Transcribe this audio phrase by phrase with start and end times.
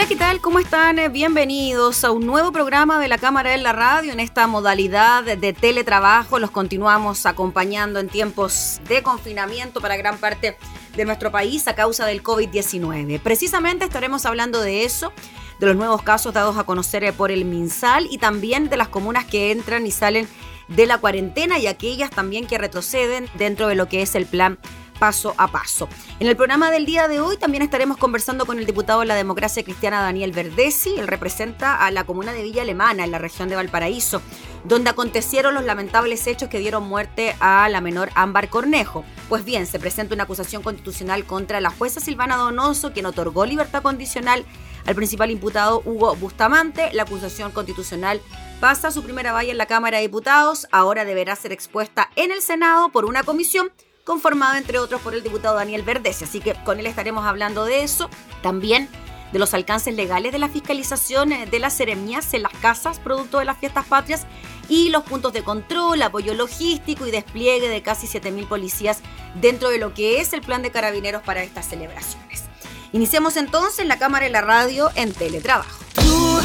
[0.00, 0.40] Hola, ¿qué tal?
[0.40, 0.96] ¿Cómo están?
[1.12, 5.52] Bienvenidos a un nuevo programa de la Cámara de la Radio en esta modalidad de
[5.52, 6.38] teletrabajo.
[6.38, 10.56] Los continuamos acompañando en tiempos de confinamiento para gran parte
[10.96, 13.20] de nuestro país a causa del COVID-19.
[13.20, 15.12] Precisamente estaremos hablando de eso,
[15.58, 19.26] de los nuevos casos dados a conocer por el MinSal y también de las comunas
[19.26, 20.26] que entran y salen
[20.68, 24.58] de la cuarentena y aquellas también que retroceden dentro de lo que es el plan
[25.00, 25.88] paso a paso.
[26.20, 29.16] En el programa del día de hoy también estaremos conversando con el diputado de la
[29.16, 30.94] democracia cristiana Daniel Verdesi.
[30.98, 34.20] Él representa a la comuna de Villa Alemana, en la región de Valparaíso,
[34.64, 39.04] donde acontecieron los lamentables hechos que dieron muerte a la menor Ámbar Cornejo.
[39.28, 43.82] Pues bien, se presenta una acusación constitucional contra la jueza Silvana Donoso, quien otorgó libertad
[43.82, 44.44] condicional
[44.86, 46.90] al principal imputado Hugo Bustamante.
[46.92, 48.20] La acusación constitucional
[48.60, 52.42] pasa su primera valla en la Cámara de Diputados, ahora deberá ser expuesta en el
[52.42, 53.72] Senado por una comisión
[54.04, 56.22] conformado entre otros por el diputado Daniel Verdes.
[56.22, 58.10] Así que con él estaremos hablando de eso.
[58.42, 58.88] También
[59.32, 63.38] de los alcances legales de la fiscalización eh, de las seremías en las casas producto
[63.38, 64.26] de las fiestas patrias
[64.68, 69.00] y los puntos de control, apoyo logístico y despliegue de casi 7.000 policías
[69.40, 72.44] dentro de lo que es el plan de carabineros para estas celebraciones.
[72.92, 75.84] Iniciamos entonces la cámara y la radio en teletrabajo.
[75.94, 76.40] Tú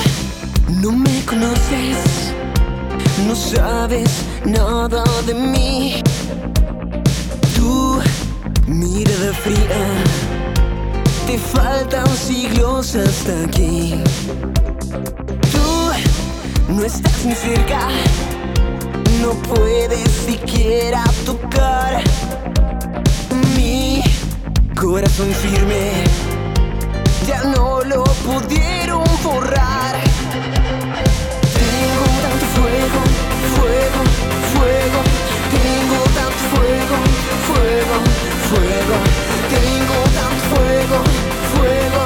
[0.82, 2.34] no me conoces,
[3.28, 6.04] no sabes nada de mí
[8.68, 10.04] mirada fría,
[11.28, 13.96] te faltan siglos hasta aquí.
[15.52, 17.90] Tú no estás ni cerca,
[19.22, 22.04] no puedes siquiera tocar
[23.56, 24.04] mi
[24.76, 26.04] corazón firme.
[27.28, 29.96] Ya no lo pudieron borrar.
[31.60, 33.02] Tengo tanto fuego,
[33.56, 34.04] fuego,
[34.54, 35.05] fuego.
[38.50, 38.98] Fuego
[39.50, 41.00] tengo tan fuego,
[41.54, 42.02] fuego,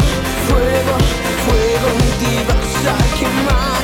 [0.47, 0.95] fuego,
[1.45, 1.89] fuego
[2.19, 3.78] te vas a quemar.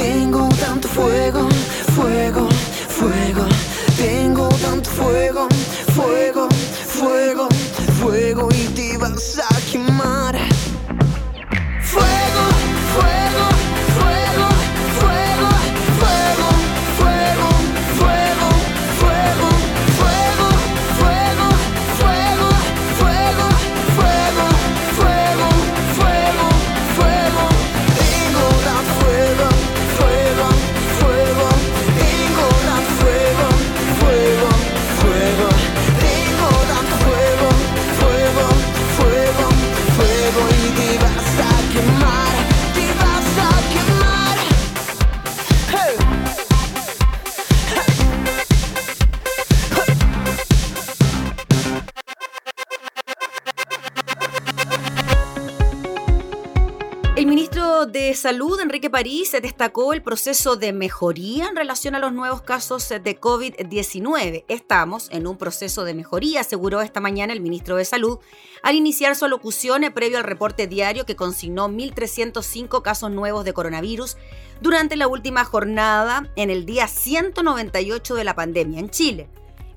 [0.00, 1.46] Tengo tanto fuego,
[1.94, 2.48] fuego,
[2.88, 3.44] fuego.
[3.98, 5.46] Tengo tanto fuego,
[5.94, 6.48] fuego,
[6.86, 7.48] fuego,
[8.00, 9.59] fuego y te vas a
[58.30, 63.20] Salud, Enrique París, destacó el proceso de mejoría en relación a los nuevos casos de
[63.20, 64.44] COVID-19.
[64.46, 68.20] Estamos en un proceso de mejoría, aseguró esta mañana el ministro de Salud,
[68.62, 74.16] al iniciar su alocución previo al reporte diario que consignó 1.305 casos nuevos de coronavirus
[74.60, 79.28] durante la última jornada en el día 198 de la pandemia en Chile.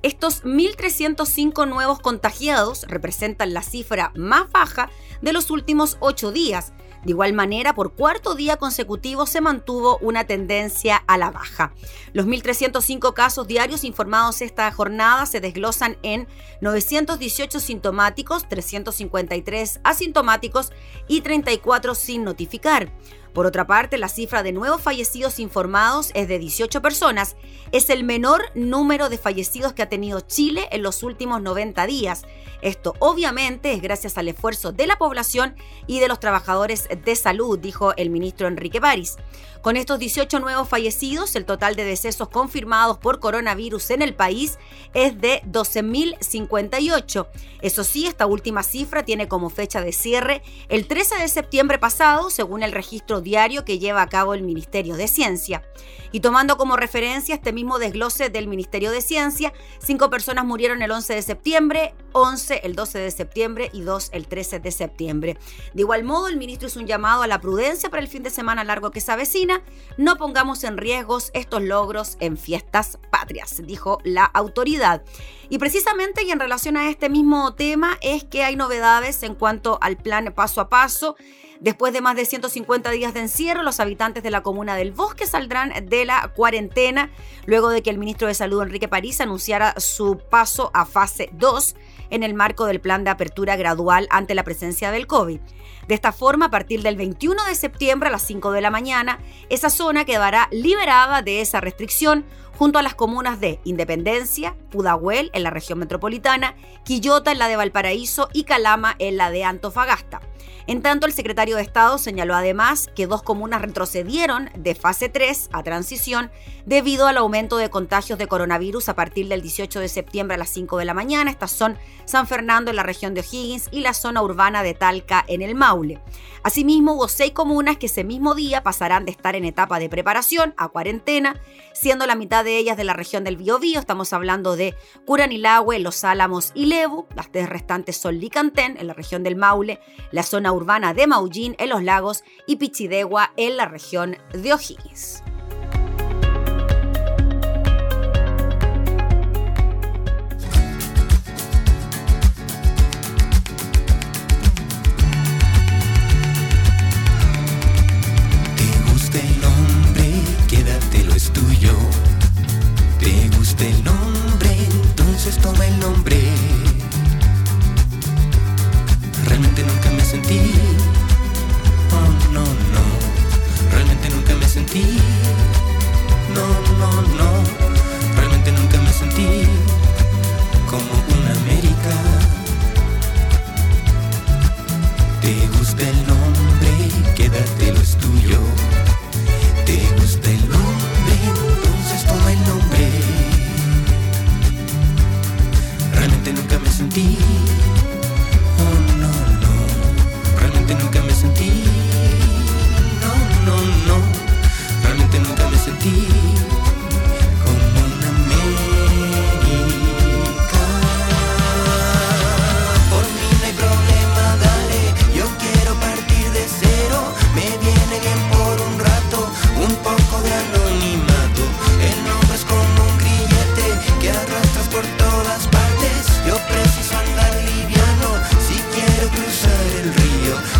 [0.04, 4.90] Estos 1.305 nuevos contagiados representan la cifra más baja
[5.22, 6.74] de los últimos ocho días.
[7.04, 11.74] De igual manera, por cuarto día consecutivo se mantuvo una tendencia a la baja.
[12.14, 16.28] Los 1.305 casos diarios informados esta jornada se desglosan en
[16.62, 20.72] 918 sintomáticos, 353 asintomáticos
[21.08, 22.92] y 34 sin notificar.
[23.34, 27.36] Por otra parte, la cifra de nuevos fallecidos informados es de 18 personas.
[27.72, 32.24] Es el menor número de fallecidos que ha tenido Chile en los últimos 90 días.
[32.62, 37.60] Esto obviamente es gracias al esfuerzo de la población y de los trabajadores de salud,
[37.60, 39.18] dijo el ministro Enrique París.
[39.62, 44.60] Con estos 18 nuevos fallecidos, el total de decesos confirmados por coronavirus en el país
[44.94, 47.28] es de 12.058.
[47.62, 52.30] Eso sí, esta última cifra tiene como fecha de cierre el 13 de septiembre pasado,
[52.30, 55.64] según el registro diario que lleva a cabo el Ministerio de Ciencia.
[56.12, 60.92] Y tomando como referencia este mismo desglose del Ministerio de Ciencia, cinco personas murieron el
[60.92, 65.38] 11 de septiembre, 11 el 12 de septiembre y 2 el 13 de septiembre.
[65.74, 68.30] De igual modo, el ministro hizo un llamado a la prudencia para el fin de
[68.30, 69.64] semana largo que se avecina.
[69.98, 75.04] No pongamos en riesgos estos logros en fiestas patrias, dijo la autoridad.
[75.50, 79.80] Y precisamente y en relación a este mismo tema es que hay novedades en cuanto
[79.82, 81.16] al plan paso a paso.
[81.64, 85.26] Después de más de 150 días de encierro, los habitantes de la comuna del Bosque
[85.26, 87.10] saldrán de la cuarentena
[87.46, 91.76] luego de que el ministro de Salud Enrique París anunciara su paso a fase 2
[92.10, 95.40] en el marco del plan de apertura gradual ante la presencia del COVID.
[95.88, 99.20] De esta forma, a partir del 21 de septiembre a las 5 de la mañana,
[99.48, 102.26] esa zona quedará liberada de esa restricción
[102.58, 107.56] junto a las comunas de Independencia, Pudahuel en la región metropolitana, Quillota en la de
[107.56, 110.20] Valparaíso y Calama en la de Antofagasta.
[110.66, 115.50] En tanto, el secretario de Estado señaló además que dos comunas retrocedieron de fase 3
[115.52, 116.32] a transición
[116.66, 120.50] debido al aumento de contagios de coronavirus a partir del 18 de septiembre a las
[120.50, 121.30] 5 de la mañana.
[121.30, 125.26] Estas son San Fernando en la región de O'Higgins y la zona urbana de Talca
[125.28, 126.00] en el Maule.
[126.44, 130.54] Asimismo, hubo seis comunas que ese mismo día pasarán de estar en etapa de preparación
[130.58, 131.40] a cuarentena,
[131.74, 133.80] siendo la mitad de ellas de la región del Biobío.
[133.80, 137.06] Estamos hablando de Curanilahue, Los Álamos y Lebu.
[137.16, 139.80] Las tres restantes son Licantén en la región del Maule,
[140.12, 145.24] la zona urbana de Maullín en los lagos y Pichidegua en la región de O'Higgins.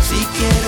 [0.04, 0.63] Si quieres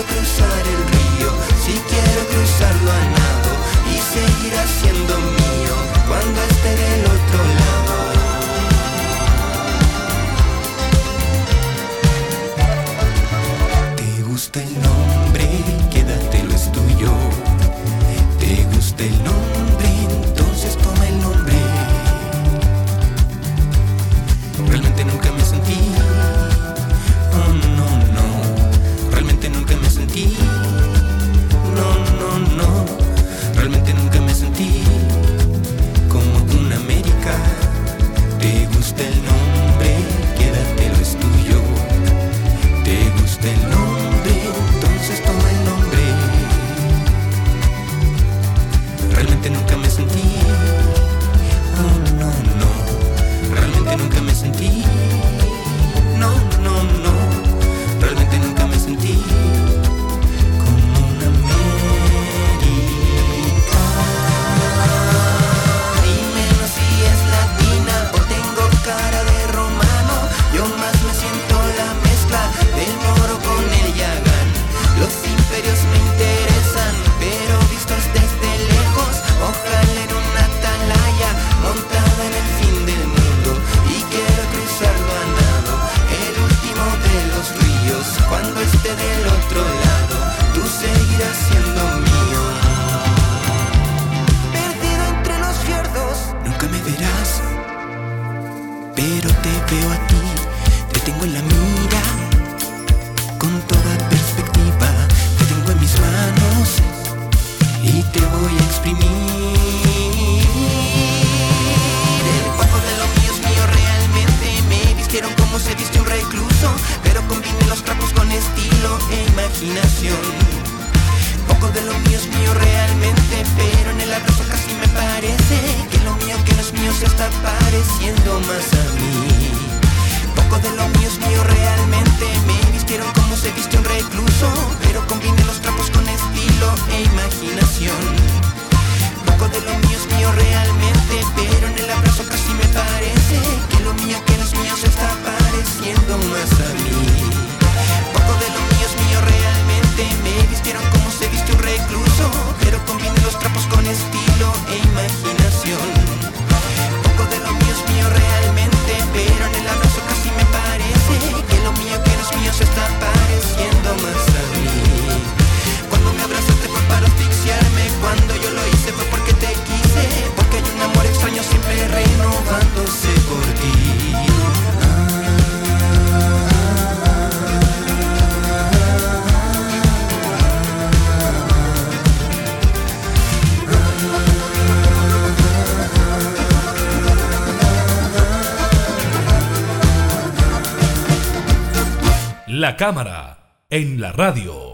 [192.67, 194.73] La cámara en la radio.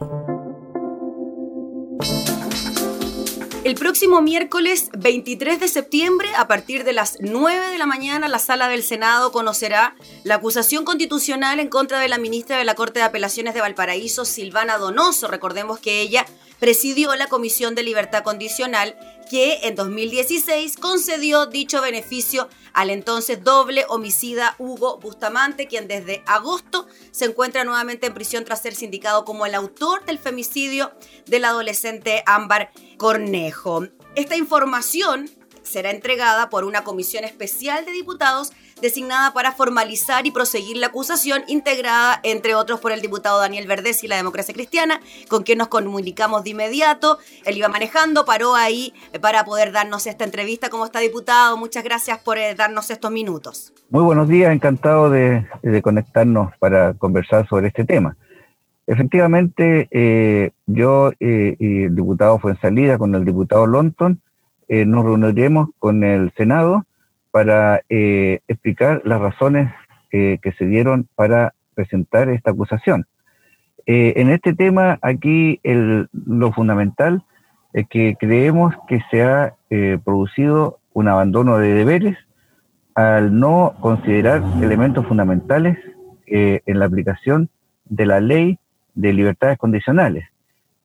[3.65, 8.39] El próximo miércoles 23 de septiembre, a partir de las 9 de la mañana, la
[8.39, 9.95] sala del Senado conocerá
[10.25, 14.25] la acusación constitucional en contra de la ministra de la Corte de Apelaciones de Valparaíso,
[14.25, 15.29] Silvana Donoso.
[15.29, 16.25] Recordemos que ella
[16.61, 18.97] presidió la Comisión de Libertad Condicional
[19.31, 26.87] que en 2016 concedió dicho beneficio al entonces doble homicida Hugo Bustamante, quien desde agosto
[27.11, 30.93] se encuentra nuevamente en prisión tras ser sindicado como el autor del femicidio
[31.27, 33.89] del adolescente Ámbar Cornejo.
[34.15, 35.31] Esta información
[35.73, 38.53] será entregada por una comisión especial de diputados
[38.83, 44.03] designada para formalizar y proseguir la acusación, integrada entre otros por el diputado Daniel Verdez
[44.05, 47.19] y la Democracia Cristiana, con quien nos comunicamos de inmediato.
[47.47, 50.69] Él iba manejando, paró ahí para poder darnos esta entrevista.
[50.69, 51.57] ¿Cómo está, diputado?
[51.57, 53.73] Muchas gracias por eh, darnos estos minutos.
[53.89, 55.47] Muy buenos días, encantado de,
[55.83, 58.17] conectarnos para conversar sobre este tema.
[58.89, 64.21] Efectivamente, eh, yo eh, y el diputado Fuensalida con el diputado Lonton
[64.69, 66.85] eh, nos reuniremos con el Senado
[67.33, 69.73] para eh, explicar las razones
[70.13, 73.07] eh, que se dieron para presentar esta acusación.
[73.87, 77.25] Eh, en este tema, aquí lo fundamental
[77.73, 79.55] es que creemos que se ha
[80.05, 82.19] producido un abandono de deberes
[82.95, 85.79] al no considerar elementos fundamentales
[86.27, 87.49] en la aplicación
[87.87, 88.59] de la ley
[88.95, 90.29] de libertades condicionales,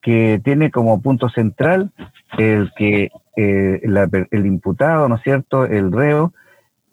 [0.01, 1.91] que tiene como punto central
[2.37, 6.33] el que eh, la el imputado, ¿no es cierto?, el reo,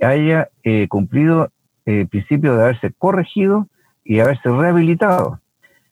[0.00, 1.50] haya eh, cumplido
[1.84, 3.66] el principio de haberse corregido
[4.04, 5.40] y haberse rehabilitado.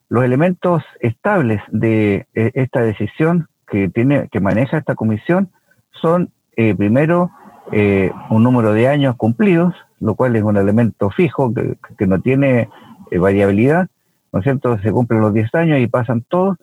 [0.08, 5.50] Los elementos estables de eh, esta decisión que tiene que maneja esta comisión
[5.90, 7.30] son eh, primero
[7.72, 12.20] eh, un número de años cumplidos, lo cual es un elemento fijo que, que no
[12.20, 12.68] tiene
[13.10, 13.88] eh, variabilidad,
[14.32, 14.78] ¿no es cierto?
[14.80, 16.58] Se cumplen los 10 años y pasan todos,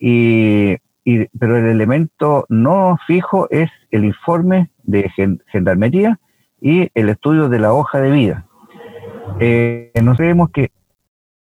[0.00, 0.76] y,
[1.10, 6.18] y- pero el elemento no fijo es el informe de gen- gendarmería
[6.60, 8.46] y el estudio de la hoja de vida.
[9.40, 10.70] Eh, nos creemos que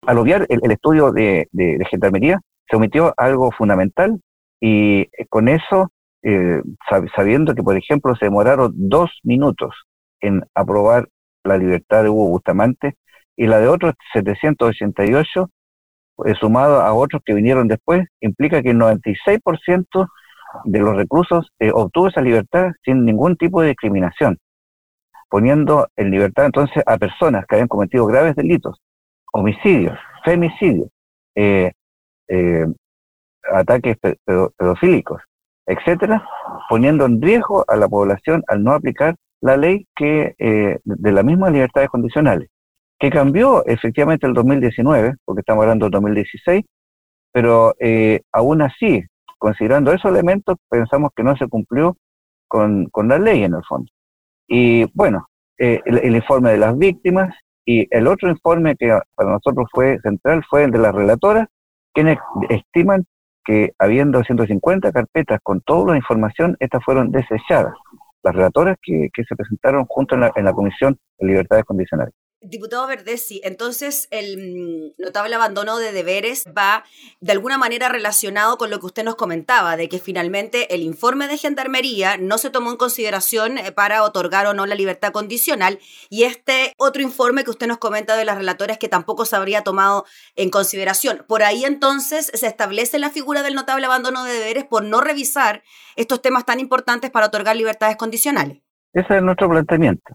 [0.06, 2.40] al obviar el, estudio de, de- gendarmería,
[2.70, 4.20] se omitió algo fundamental
[4.60, 5.92] y con eso,
[6.24, 9.76] eh, sab- sabiendo que, por ejemplo, se demoraron dos minutos
[10.22, 11.08] en aprobar
[11.44, 12.96] la libertad de Hugo Bustamante
[13.36, 15.50] y la de otros 788, eh,
[16.40, 20.08] sumado a otros que vinieron después, implica que el 96%
[20.66, 24.38] de los reclusos eh, obtuvo esa libertad sin ningún tipo de discriminación,
[25.30, 28.80] poniendo en libertad entonces a personas que habían cometido graves delitos,
[29.32, 30.90] homicidios, femicidios,
[31.36, 31.72] eh,
[32.28, 32.66] eh,
[33.52, 33.98] ataques
[34.58, 35.22] pedofílicos,
[35.66, 36.26] etcétera,
[36.70, 41.52] poniendo en riesgo a la población al no aplicar la ley que de las mismas
[41.52, 42.50] libertades condicionales,
[43.04, 46.64] que cambió efectivamente el 2019, porque estamos hablando del 2016,
[47.34, 47.74] pero
[48.32, 49.04] aún así
[49.44, 51.98] considerando esos elementos, pensamos que no se cumplió
[52.48, 53.92] con, la ley en el fondo.
[54.48, 59.68] Y bueno, eh, el, informe de las víctimas y el otro informe que para nosotros
[59.74, 61.50] fue central fue el de las relatoras,
[61.94, 63.04] quienes estiman
[63.44, 67.74] que habiendo 150 carpetas con toda la información, estas fueron desechadas.
[68.24, 72.14] Las relatoras que, se presentaron junto en la, en la Comisión de Libertades Condicionales.
[72.44, 74.38] Diputado Verdesi, entonces el
[74.98, 76.84] mm, notable abandono de deberes va
[77.22, 81.28] de alguna manera relacionado con lo que usted nos comentaba, de que finalmente el informe
[81.28, 85.80] de Gendarmería no se tomó en consideración eh, para otorgar o no la libertad condicional
[86.10, 89.62] y este otro informe que usted nos comenta de las relatoras que tampoco se habría
[89.62, 91.24] tomado en consideración.
[91.28, 95.64] Por ahí entonces se establece la figura del notable abandono de deberes por no revisar
[95.96, 98.62] estos temas tan importantes para otorgar libertades condicionales.
[98.94, 100.14] Ese es nuestro planteamiento.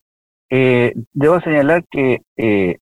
[0.50, 2.78] Eh, debo señalar que eh,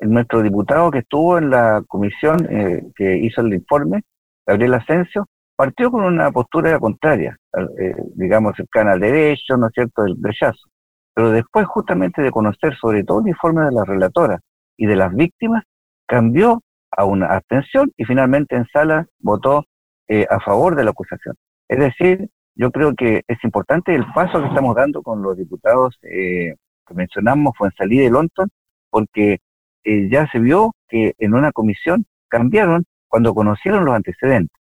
[0.00, 4.02] nuestro diputado que estuvo en la comisión eh, que hizo el informe,
[4.46, 7.36] Gabriel Asensio, partió con una postura contraria,
[7.78, 10.68] eh, digamos, cercana al derecho, ¿no es cierto?, del rechazo.
[11.14, 14.40] Pero después, justamente de conocer sobre todo el informe de la relatora
[14.76, 15.64] y de las víctimas,
[16.06, 19.64] cambió a una abstención y finalmente en sala votó
[20.28, 21.36] a favor de la acusación.
[21.68, 25.96] Es decir, yo creo que es importante el paso que estamos dando con los diputados
[26.02, 26.54] eh,
[26.90, 28.50] que mencionamos fue en salida de London,
[28.90, 29.38] porque
[29.84, 34.56] eh, ya se vio que en una comisión cambiaron cuando conocieron los antecedentes.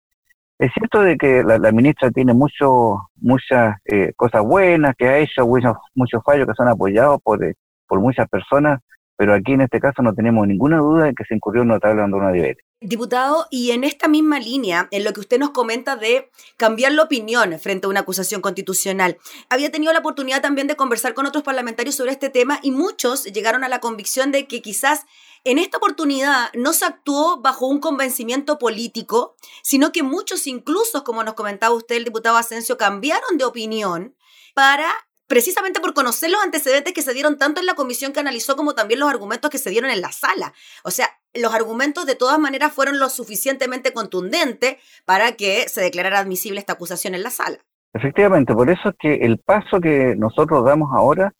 [0.60, 5.48] Es cierto de que la, ministra tiene mucho, muchas eh, cosas buenas que ha hecho,
[5.48, 7.56] muchos, muchos fallos que son apoyados por, eh,
[7.88, 8.80] por muchas personas,
[9.16, 12.02] pero aquí en este caso no tenemos ninguna duda de que se incurrió en notable
[12.02, 12.66] abandono de deberes.
[12.82, 17.04] Diputado, y en esta misma línea, en lo que usted nos comenta de cambiar la
[17.04, 19.18] opinión frente a una acusación constitucional,
[19.50, 23.26] había tenido la oportunidad también de conversar con otros parlamentarios sobre este tema y muchos
[23.26, 25.02] llegaron a la convicción de que quizás
[25.44, 31.22] en esta oportunidad no se actuó bajo un convencimiento político, sino que muchos incluso, como
[31.26, 34.16] nos comentaba usted, el diputado Asensio, cambiaron de opinión
[34.54, 34.90] para
[35.28, 38.74] precisamente por conocer los antecedentes que se dieron tanto en la comisión que analizó como
[38.74, 40.54] también los argumentos que se dieron en la sala.
[40.84, 46.20] O sea, los argumentos de todas maneras fueron lo suficientemente contundentes para que se declarara
[46.20, 47.58] admisible esta acusación en la sala.
[47.94, 51.34] Efectivamente, por eso es que el paso que nosotros damos ahora,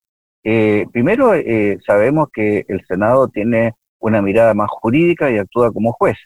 [0.44, 5.92] eh, primero eh, sabemos que el Senado tiene una mirada más jurídica y actúa como
[5.94, 6.18] juez.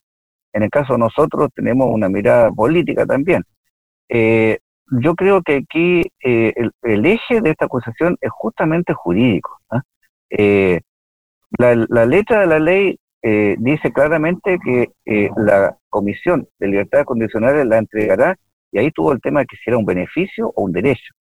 [0.53, 3.43] En el caso de nosotros tenemos una mirada política también.
[4.07, 4.59] Eh,
[5.01, 9.59] yo creo que aquí el, eje de esta acusación es justamente jurídico.
[9.71, 9.81] ¿ah?
[11.57, 14.91] La, letra de la ley eh, dice claramente que
[15.37, 18.37] la Comisión de Libertades Condicionales la entregará,
[18.71, 21.13] y ahí tuvo el tema de que si era un beneficio o un derecho.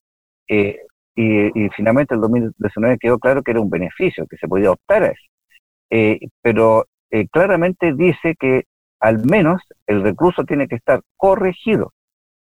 [0.49, 0.77] Y,
[1.15, 5.07] y, finalmente el 2019 quedó claro que era un beneficio, que se podía optar a
[5.09, 6.23] eso.
[6.43, 6.87] pero
[7.31, 8.65] claramente dice que
[9.03, 11.93] al menos el recluso tiene que estar corregido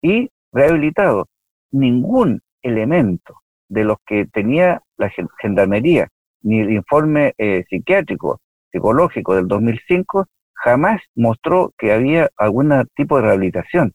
[0.02, 1.28] y rehabilitado.
[1.72, 3.36] Ningún elemento
[3.70, 5.12] de los que tenía la
[5.42, 6.10] gendarmería,
[6.42, 13.24] ni el informe eh, psiquiátrico, psicológico del 2005, jamás mostró que había algún tipo de
[13.24, 13.94] rehabilitación.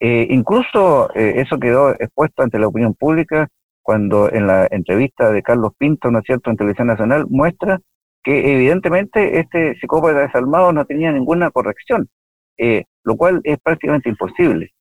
[0.00, 3.48] Eh, incluso eh, eso quedó expuesto ante la opinión pública
[3.82, 7.80] cuando en la entrevista de Carlos Pinto, ¿no es cierto?, en Televisión Nacional, muestra
[8.22, 12.08] que evidentemente este psicópata desalmado no tenía ninguna corrección,
[12.56, 14.72] lo cual es prácticamente imposible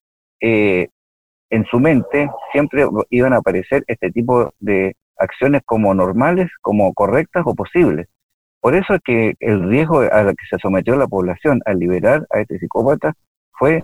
[1.54, 7.44] en su mente siempre iban a aparecer este tipo de acciones como normales, como correctas
[7.46, 8.08] o posibles.
[8.64, 12.26] Por eso es que el riesgo a la que se sometió la población al liberar
[12.30, 13.14] a este psicópata
[13.52, 13.84] fue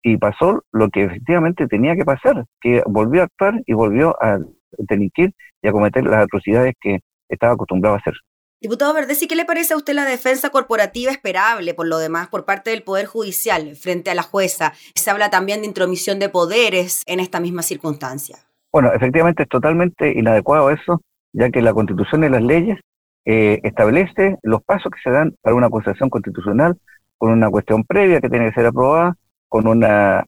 [0.00, 4.38] y pasó lo que efectivamente tenía que pasar, que volvió a actuar y volvió a
[4.78, 8.14] delinquir y a cometer las atrocidades que estaba acostumbrado a hacer.
[8.60, 12.44] Diputado Verdesi, ¿qué le parece a usted la defensa corporativa esperable, por lo demás, por
[12.44, 14.72] parte del Poder Judicial frente a la jueza?
[14.94, 18.36] Se habla también de intromisión de poderes en esta misma circunstancia.
[18.70, 22.78] Bueno, efectivamente es totalmente inadecuado eso, ya que la Constitución y las leyes
[23.24, 26.78] eh, establece los pasos que se dan para una acusación constitucional
[27.18, 29.16] con una cuestión previa que tiene que ser aprobada,
[29.48, 29.64] con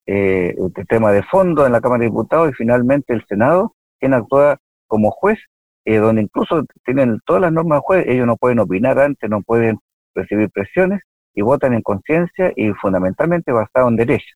[0.06, 4.14] eh, un tema de fondo en la Cámara de Diputados y finalmente el Senado, quien
[4.14, 5.38] actúa como juez
[5.84, 9.42] eh, donde incluso tienen todas las normas de juez, ellos no pueden opinar antes, no
[9.42, 9.78] pueden
[10.14, 11.02] recibir presiones
[11.34, 14.34] y votan en conciencia y fundamentalmente basado en derecho.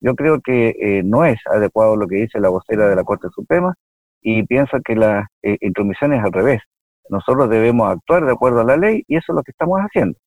[0.00, 3.28] Yo creo que eh, no es adecuado lo que dice la vocera de la Corte
[3.32, 3.74] Suprema
[4.22, 6.62] y pienso que la eh, intromisión es al revés.
[7.08, 10.18] Nosotros debemos actuar de acuerdo a la ley y eso es lo que estamos haciendo.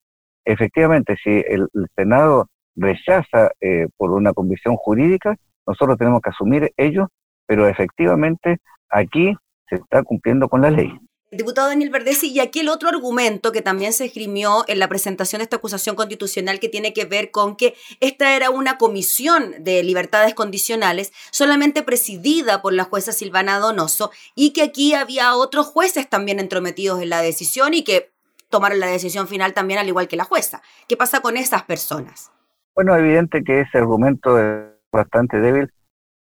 [0.46, 5.36] Efectivamente, si el, Senado rechaza eh, por una convicción jurídica,
[5.68, 7.10] nosotros tenemos que asumir ello,
[7.46, 8.58] pero efectivamente
[8.90, 9.36] aquí
[9.70, 10.98] se está cumpliendo con la ley.
[11.34, 15.40] Diputado Daniel Verdesi, y aquí el otro argumento que también se esgrimió en la presentación
[15.40, 19.82] de esta acusación constitucional que tiene que ver con que esta era una comisión de
[19.82, 26.10] libertades condicionales solamente presidida por la jueza Silvana Donoso y que aquí había otros jueces
[26.10, 28.12] también entrometidos en la decisión y que
[28.50, 30.62] tomaron la decisión final también al igual que la jueza.
[30.90, 32.30] ¿Qué pasa con esas personas?
[32.76, 35.72] Bueno, evidente que ese argumento es bastante débil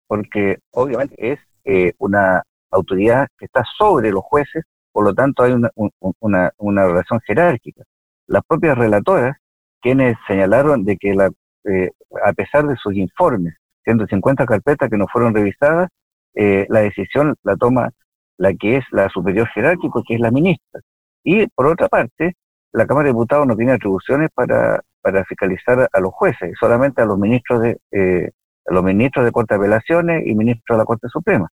[0.05, 4.65] porque obviamente es eh, una autoridad que está sobre los jueces
[4.99, 5.71] por lo tanto hay una,
[6.19, 7.83] una, una relación jerárquica.
[8.27, 9.37] Las propias relatoras,
[9.81, 11.29] quienes señalaron de que la,
[11.63, 15.87] eh, a pesar de sus informes, 150 carpetas que no fueron revisadas,
[16.35, 17.91] eh, la decisión la toma
[18.35, 20.81] la que es la superior jerárquico, que es la ministra.
[21.23, 22.33] Y por otra parte,
[22.73, 27.05] la Cámara de Diputados no tiene atribuciones para, para fiscalizar a los jueces, solamente a
[27.05, 28.31] los ministros de eh,
[28.65, 31.47] a los ministros de Corte de Apelaciones y ministros de la Corte Suprema.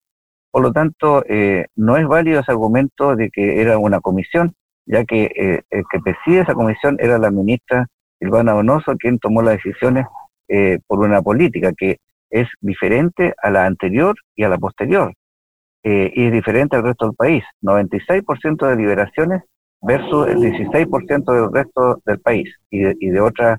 [0.56, 4.54] Por lo tanto, eh, no es válido ese argumento de que era una comisión,
[4.86, 7.88] ya que eh, el que preside esa comisión era la ministra
[8.18, 10.06] Silvana Donoso, quien tomó las decisiones
[10.48, 11.98] eh, por una política que
[12.30, 15.12] es diferente a la anterior y a la posterior,
[15.82, 17.44] y es diferente al resto del país.
[17.60, 19.42] 96% de liberaciones
[19.82, 23.58] versus el 16% del resto del país y de, y de otros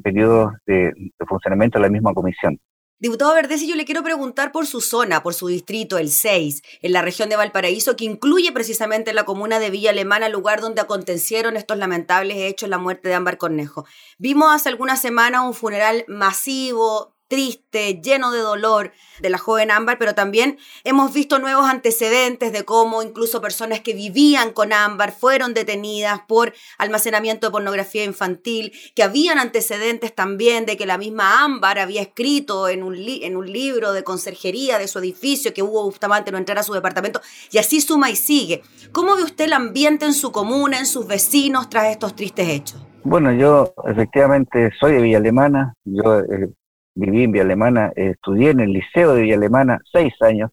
[0.00, 0.92] periodos de
[1.26, 2.56] funcionamiento de la misma comisión.
[2.98, 6.92] Diputado Verdesi, yo le quiero preguntar por su zona, por su distrito, el 6, en
[6.92, 11.58] la región de Valparaíso, que incluye precisamente la comuna de Villa Alemana, lugar donde acontecieron
[11.58, 13.84] estos lamentables hechos, la muerte de Ámbar Cornejo.
[14.16, 19.98] Vimos hace algunas semanas un funeral masivo, triste, lleno de dolor de la joven Ámbar,
[19.98, 25.54] pero también hemos visto nuevos antecedentes de cómo incluso personas que vivían con Ámbar fueron
[25.54, 31.78] detenidas por almacenamiento de pornografía infantil, que habían antecedentes también de que la misma Ámbar
[31.78, 36.32] había escrito en un, en un libro de conserjería de su edificio que Hugo Bustamante
[36.32, 38.62] no entrara a su departamento, y así suma y sigue.
[38.92, 42.80] ¿Cómo ve usted el ambiente en su comuna, en sus vecinos tras estos tristes hechos?
[43.04, 46.48] Bueno, yo efectivamente soy de Villa Alemana, yo eh,
[46.96, 50.50] viví en Villa Alemana, estudié en el Liceo de Villa Alemana seis años,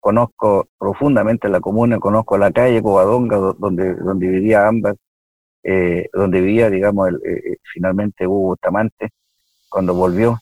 [0.00, 4.96] conozco profundamente la comuna, conozco la calle Covadonga, donde, donde vivía ambas,
[5.62, 9.10] eh, donde vivía, digamos, el, eh, eh, finalmente Hugo Bustamante,
[9.68, 10.38] cuando volvió.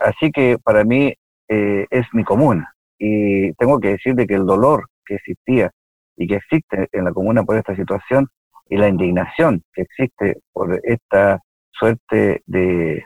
[0.00, 1.14] así que para mí
[1.48, 2.74] es mi comuna.
[2.98, 5.70] Y tengo que decir de que el dolor que existía
[6.16, 8.28] y que existe en la comuna por esta situación
[8.68, 11.40] y la indignación que existe por esta
[11.72, 13.04] suerte de,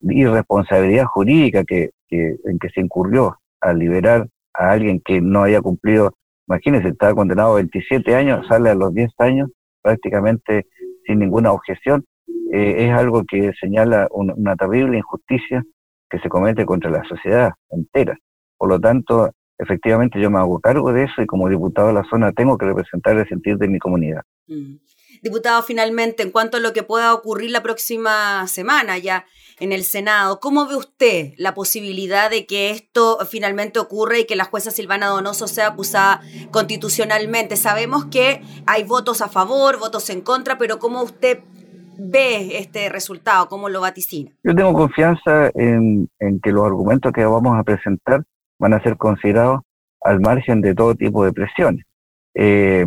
[0.00, 6.14] irresponsabilidad jurídica que, en que se incurrió al liberar a alguien que no haya cumplido,
[6.48, 9.50] imagínense, estaba condenado a 27 años, sale a los 10 años
[9.82, 10.66] prácticamente
[11.06, 12.04] sin ninguna objeción,
[12.52, 15.62] eh, es algo que señala una terrible injusticia
[16.08, 18.16] que se comete contra la sociedad entera.
[18.56, 22.04] Por lo tanto, efectivamente yo me hago cargo de eso y como diputado de la
[22.04, 24.22] zona tengo que representar el sentir de mi comunidad.
[24.46, 24.76] Mm.
[25.22, 29.26] Diputado, finalmente, en cuanto a lo que pueda ocurrir la próxima semana ya
[29.58, 34.36] en el Senado, ¿cómo ve usted la posibilidad de que esto finalmente ocurra y que
[34.36, 37.56] la jueza Silvana Donoso sea acusada constitucionalmente?
[37.56, 41.40] Sabemos que hay votos a favor, votos en contra, pero ¿cómo usted
[41.98, 43.48] ve este resultado?
[43.48, 44.32] ¿Cómo lo vaticina?
[44.44, 46.10] Yo tengo confianza en,
[46.42, 48.24] que los argumentos que vamos a presentar
[48.58, 49.60] van a ser considerados
[50.02, 51.84] al margen de todo tipo de presiones.
[52.34, 52.86] Eh,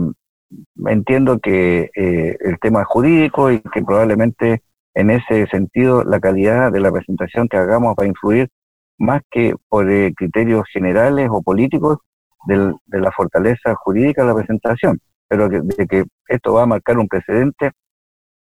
[0.88, 6.72] entiendo que eh, el tema es jurídico y que probablemente en ese sentido la calidad
[6.72, 8.50] de la presentación que hagamos va a influir
[8.98, 11.98] más que por eh, criterios generales o políticos
[12.46, 16.98] de la fortaleza jurídica de la presentación, pero que, de que esto va a marcar
[16.98, 17.72] un precedente,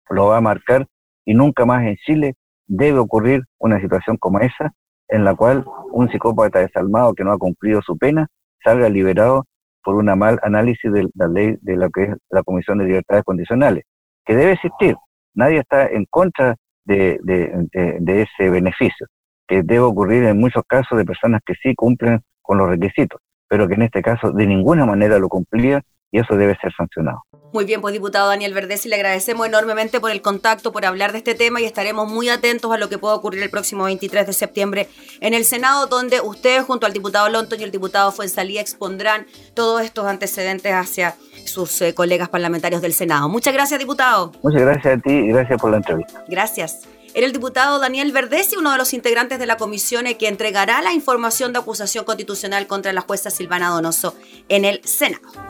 [0.09, 0.87] lo va a marcar
[1.25, 2.35] y nunca más en Chile
[2.67, 4.73] debe ocurrir una situación como esa
[5.09, 8.29] en la cual un psicópata desalmado que no ha cumplido su pena
[8.63, 9.47] salga liberado
[9.83, 13.25] por una mal análisis de la ley de lo que es la Comisión de Libertades
[13.25, 13.85] Condicionales,
[14.25, 14.97] que debe existir.
[15.35, 19.07] Nadie está en contra de, de, ese beneficio,
[19.47, 23.69] que debe ocurrir en muchos casos de personas que sí cumplen con los requisitos, pero
[23.69, 27.23] que en este caso de ninguna manera lo cumplía y eso debe ser sancionado.
[27.53, 31.19] Muy bien, pues diputado Daniel Verdesi, le agradecemos enormemente por el contacto, por hablar de
[31.19, 34.33] este tema y estaremos muy atentos a lo que pueda ocurrir el próximo 23 de
[34.33, 34.89] septiembre
[35.21, 39.83] en el Senado, donde ustedes junto al diputado Lonton y el diputado Fuensalía expondrán todos
[39.83, 43.29] estos antecedentes hacia sus eh, colegas parlamentarios del Senado.
[43.29, 44.33] Muchas gracias, diputado.
[44.43, 46.25] Muchas gracias a ti y gracias por la entrevista.
[46.29, 46.83] Gracias.
[47.13, 50.93] Era el diputado Daniel Verdesi, uno de los integrantes de la comisión que entregará la
[50.93, 54.15] información de acusación constitucional contra la jueza Silvana Donoso
[54.49, 55.50] en el Senado.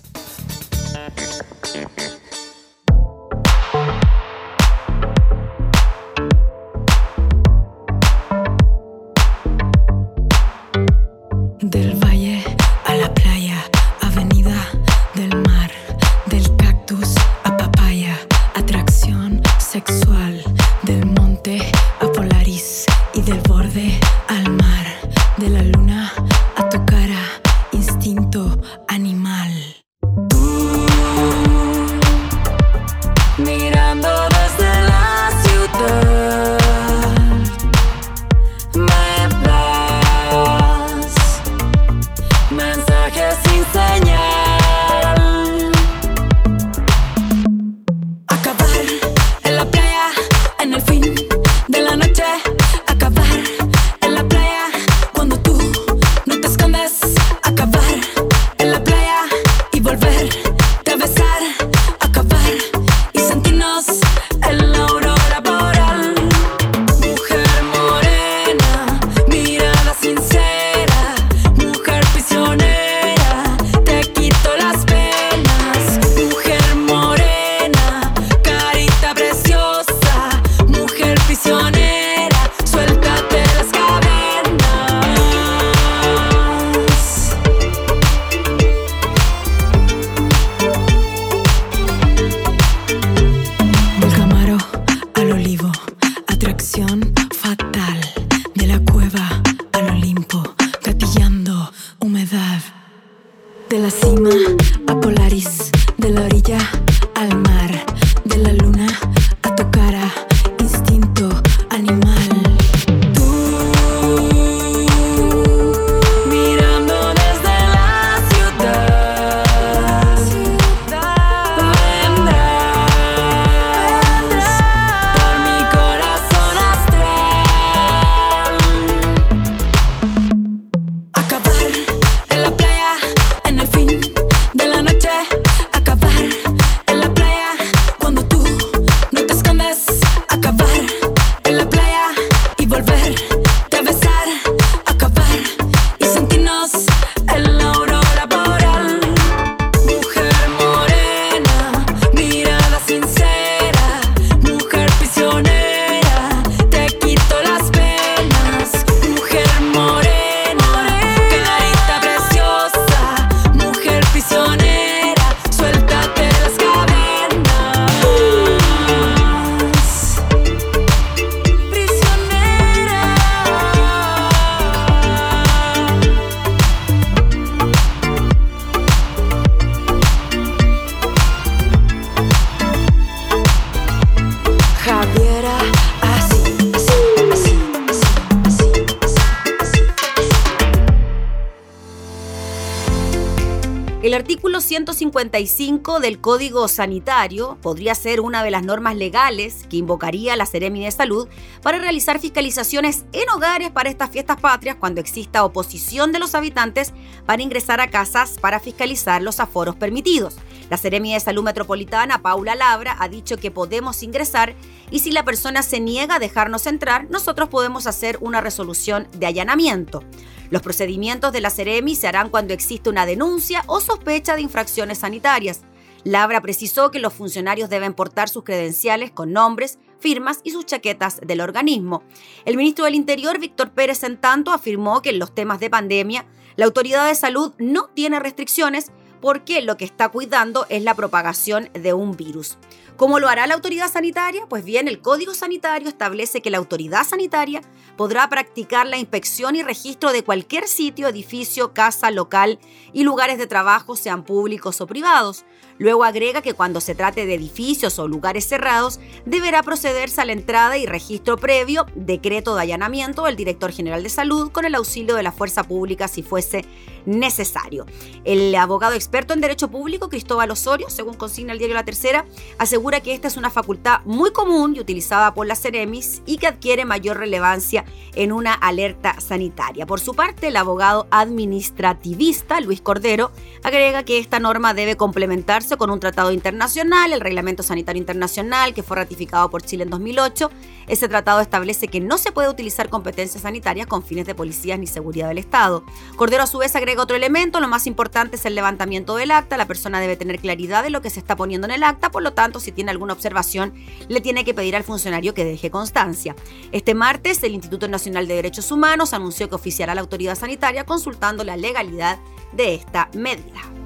[195.31, 200.83] 155 del Código Sanitario podría ser una de las normas legales que invocaría la Seremi
[200.83, 201.29] de Salud
[201.61, 206.93] para realizar fiscalizaciones en hogares para estas fiestas patrias cuando exista oposición de los habitantes
[207.25, 210.35] para ingresar a casas para fiscalizar los aforos permitidos.
[210.69, 214.53] La Seremi de Salud Metropolitana, Paula Labra, ha dicho que podemos ingresar
[214.89, 219.27] y si la persona se niega a dejarnos entrar, nosotros podemos hacer una resolución de
[219.27, 220.03] allanamiento.
[220.51, 224.99] Los procedimientos de la Ceremi se harán cuando existe una denuncia o sospecha de infracciones
[224.99, 225.61] sanitarias.
[226.03, 231.21] Labra precisó que los funcionarios deben portar sus credenciales con nombres, firmas y sus chaquetas
[231.25, 232.03] del organismo.
[232.43, 236.25] El ministro del Interior, Víctor Pérez, en tanto, afirmó que en los temas de pandemia,
[236.57, 241.69] la autoridad de salud no tiene restricciones, porque lo que está cuidando es la propagación
[241.73, 242.57] de un virus.
[243.01, 244.45] ¿Cómo lo hará la autoridad sanitaria?
[244.47, 247.61] Pues bien, el Código Sanitario establece que la autoridad sanitaria
[247.97, 252.59] podrá practicar la inspección y registro de cualquier sitio, edificio, casa, local
[252.93, 255.45] y lugares de trabajo, sean públicos o privados.
[255.81, 260.33] Luego agrega que cuando se trate de edificios o lugares cerrados, deberá procederse a la
[260.33, 265.15] entrada y registro previo, decreto de allanamiento del director general de salud con el auxilio
[265.15, 266.65] de la fuerza pública si fuese
[267.07, 267.87] necesario.
[268.25, 272.25] El abogado experto en derecho público, Cristóbal Osorio, según consigna el diario La Tercera,
[272.59, 276.45] asegura que esta es una facultad muy común y utilizada por las Ceremis y que
[276.45, 279.87] adquiere mayor relevancia en una alerta sanitaria.
[279.87, 283.31] Por su parte, el abogado administrativista, Luis Cordero,
[283.63, 288.83] agrega que esta norma debe complementarse con un tratado internacional, el Reglamento Sanitario Internacional, que
[288.83, 290.49] fue ratificado por Chile en 2008.
[290.87, 294.87] Ese tratado establece que no se puede utilizar competencias sanitarias con fines de policías ni
[294.87, 295.83] seguridad del Estado.
[296.15, 299.57] Cordero a su vez agrega otro elemento, lo más importante es el levantamiento del acta,
[299.57, 302.23] la persona debe tener claridad de lo que se está poniendo en el acta, por
[302.23, 303.73] lo tanto, si tiene alguna observación,
[304.07, 306.35] le tiene que pedir al funcionario que deje constancia.
[306.71, 311.43] Este martes, el Instituto Nacional de Derechos Humanos anunció que oficiará la autoridad sanitaria consultando
[311.43, 312.19] la legalidad
[312.51, 313.80] de esta medida.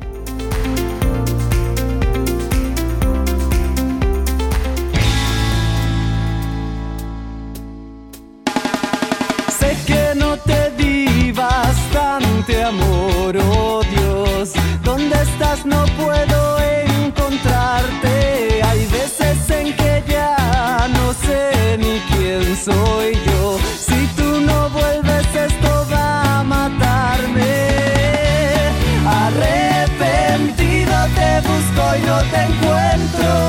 [10.16, 14.54] No te di bastante amor, oh Dios.
[14.84, 15.66] ¿Dónde estás?
[15.66, 16.60] No puedo
[17.06, 18.62] encontrarte.
[18.64, 23.58] Hay veces en que ya no sé ni quién soy yo.
[23.88, 27.54] Si tú no vuelves, esto va a matarme.
[29.26, 33.45] Arrepentido te busco y no te encuentro.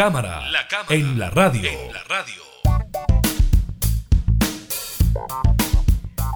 [0.00, 0.40] La cámara,
[0.88, 1.70] en la radio.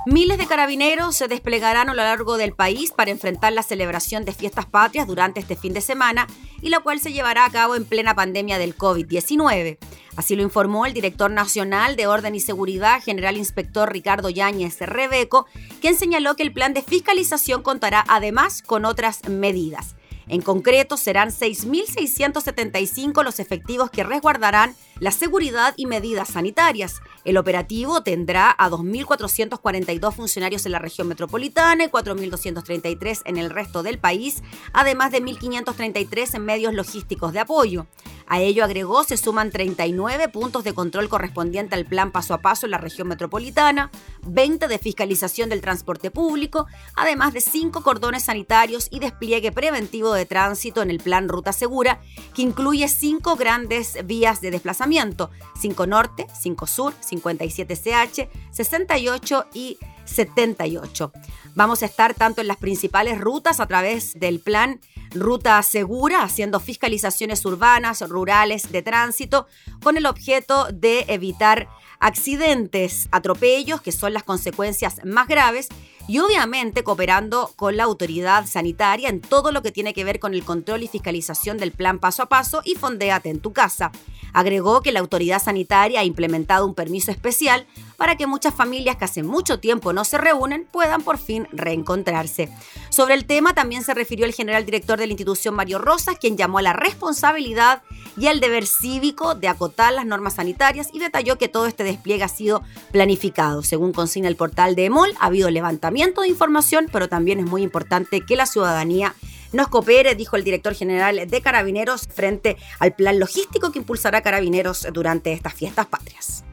[0.05, 4.35] Miles de carabineros se desplegarán a lo largo del país para enfrentar la celebración de
[4.35, 6.27] fiestas patrias durante este fin de semana
[6.61, 9.79] y la cual se llevará a cabo en plena pandemia del COVID-19.
[10.15, 15.47] Así lo informó el director nacional de Orden y Seguridad, general inspector Ricardo Yáñez Rebeco,
[15.81, 19.97] quien señaló que el plan de fiscalización contará además con otras medidas.
[20.29, 27.01] En concreto, serán 6.675 los efectivos que resguardarán la seguridad y medidas sanitarias.
[27.25, 33.83] El operativo tendrá a 2.442 funcionarios en la región metropolitana y 4.233 en el resto
[33.83, 37.87] del país, además de 1.533 en medios logísticos de apoyo.
[38.27, 42.67] A ello agregó se suman 39 puntos de control correspondiente al plan paso a paso
[42.67, 43.91] en la región metropolitana,
[44.27, 50.27] 20 de fiscalización del transporte público, además de 5 cordones sanitarios y despliegue preventivo de
[50.27, 52.01] tránsito en el plan Ruta Segura,
[52.35, 61.13] que incluye 5 grandes vías de desplazamiento, 5 Norte, 5 Sur, 57CH, 68 y 78.
[61.55, 64.81] Vamos a estar tanto en las principales rutas a través del plan
[65.13, 69.47] Ruta Segura, haciendo fiscalizaciones urbanas, rurales, de tránsito,
[69.83, 71.69] con el objeto de evitar
[72.01, 75.69] accidentes, atropellos, que son las consecuencias más graves,
[76.07, 80.35] y obviamente cooperando con la autoridad sanitaria en todo lo que tiene que ver con
[80.35, 83.91] el control y fiscalización del plan paso a paso y fondéate en tu casa.
[84.33, 87.67] Agregó que la autoridad sanitaria ha implementado un permiso especial
[87.97, 92.49] para que muchas familias que hace mucho tiempo no se reúnen puedan por fin reencontrarse.
[92.89, 96.37] Sobre el tema también se refirió el general director de la institución Mario Rosas, quien
[96.37, 97.83] llamó a la responsabilidad
[98.17, 102.25] y al deber cívico de acotar las normas sanitarias y detalló que todo este despliegue
[102.25, 103.63] ha sido planificado.
[103.63, 107.63] Según consigna el portal de EMOL, ha habido levantamiento de información, pero también es muy
[107.63, 109.15] importante que la ciudadanía
[109.53, 114.87] nos coopere, dijo el director general de Carabineros, frente al plan logístico que impulsará Carabineros
[114.93, 116.45] durante estas fiestas patrias.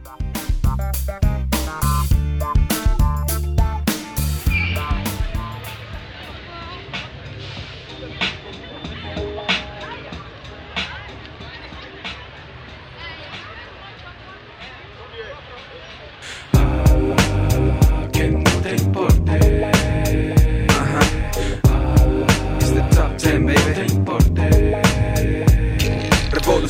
[18.73, 19.31] Importe.
[20.69, 20.99] Ajá.
[21.67, 23.91] Ah, it's the top 10, baby.
[23.91, 24.90] Importe.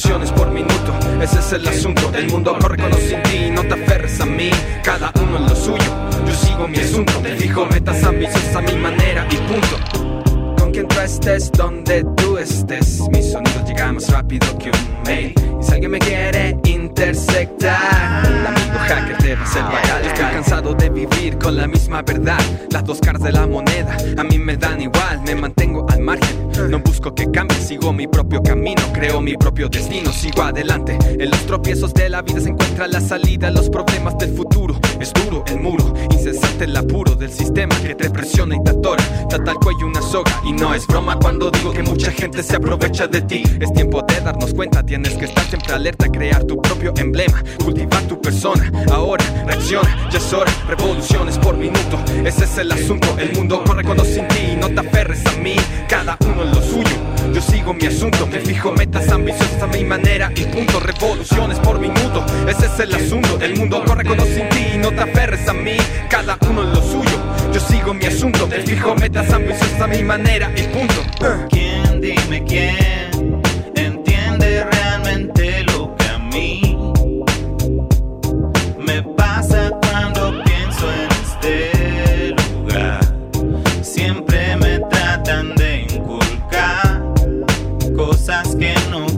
[0.04, 2.12] Por minuto, ese es el asunto.
[2.16, 4.50] El mundo corre con o sin ti, no te aferres a mí.
[4.84, 7.14] Cada uno en lo suyo, yo sigo mi asunto.
[7.22, 10.31] Te fijo metas ambiciosas a mi manera y punto.
[10.72, 13.02] Con quien tú estés, donde tú estés.
[13.12, 15.34] Mi sonido llega más rápido que un mail.
[15.60, 20.06] Y si alguien me quiere intersectar, un amigo hacker debe ser legal.
[20.06, 22.40] Estoy cansado de vivir con la misma verdad.
[22.72, 25.20] Las dos caras de la moneda a mí me dan igual.
[25.26, 26.40] Me mantengo al margen.
[26.70, 28.82] No busco que cambie, sigo mi propio camino.
[28.94, 30.98] Creo mi propio destino, sigo adelante.
[31.20, 33.52] En los tropiezos de la vida se encuentra la salida.
[33.52, 35.94] Los problemas del futuro es duro el muro.
[36.12, 39.04] Incesante el apuro del sistema que te presiona y te atora.
[39.28, 40.32] Trata al cuello una soga.
[40.46, 43.44] Y no es broma cuando digo que mucha gente se aprovecha de ti.
[43.60, 48.04] Es tiempo de darnos cuenta, tienes que estar siempre alerta, crear tu propio emblema, cultivar
[48.04, 48.72] tu persona.
[48.92, 52.00] Ahora reacciona, ya es hora, revoluciones por minuto.
[52.24, 54.56] Ese es el asunto, el mundo corre cuando sin ti.
[54.60, 55.56] No te aferres a mí,
[55.90, 57.21] cada uno en lo suyo.
[57.34, 60.80] Yo sigo mi asunto, me fijo metas ambiciosas a mi manera y punto.
[60.80, 63.40] Revoluciones por minuto, ese es el asunto.
[63.42, 64.78] El mundo corre cuando sin ti.
[64.78, 65.78] No te aferres a mí,
[66.10, 67.18] cada uno en lo suyo.
[67.54, 71.02] Yo sigo mi asunto, me fijo metas ambiciosas a mi manera y punto.
[71.50, 73.01] ¿Quién, dime quién,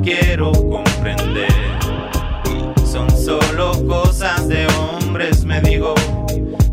[0.04, 1.51] quiero comprender.
[2.86, 5.95] Son solo cosas de hombres, me digo.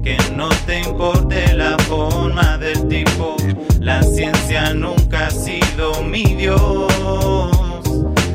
[0.02, 3.36] Que no te importe la forma del tipo.
[3.78, 6.92] La ciencia nunca ha sido mi Dios.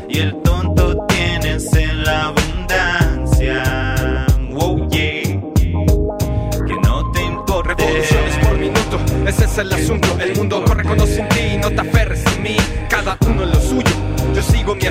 [0.08, 4.26] Y el tonto tienes en la abundancia.
[4.52, 5.42] Wow, yeah.
[6.66, 7.76] Que no te importe.
[7.76, 10.08] Revoluciones por minuto, ese es el asunto.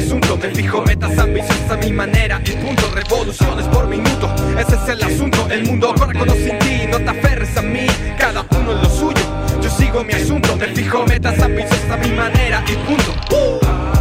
[0.04, 2.90] Asunto, me fijo metas ambiciosas a mi manera y punto.
[2.94, 5.46] Revoluciones por minuto, ese es el asunto.
[5.50, 7.86] El mundo corre cuando sin ti, no te aferres a mí,
[8.18, 9.22] cada uno en lo suyo.
[9.62, 13.93] Yo sigo mi asunto, me fijo metas ambiciosas a mi manera y punto.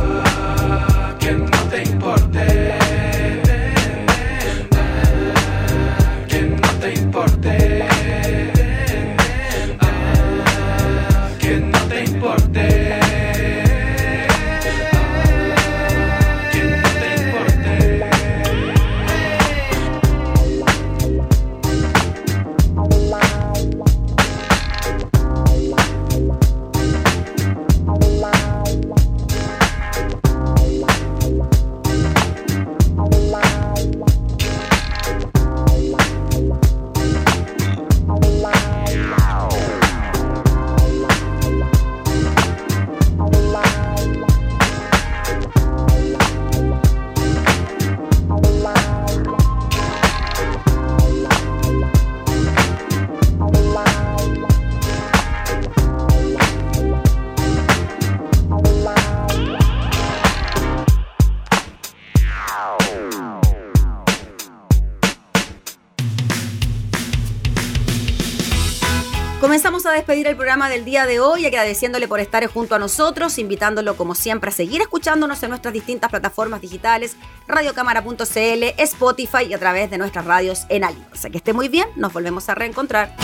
[70.03, 74.15] Despedir el programa del día de hoy, agradeciéndole por estar junto a nosotros, invitándolo como
[74.15, 77.15] siempre a seguir escuchándonos en nuestras distintas plataformas digitales,
[77.47, 81.29] radiocámara.cl, Spotify y a través de nuestras radios en Alianza.
[81.29, 83.15] Que esté muy bien, nos volvemos a reencontrar.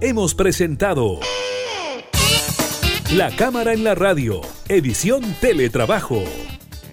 [0.00, 1.20] Hemos presentado
[3.12, 6.24] La Cámara en la Radio, edición Teletrabajo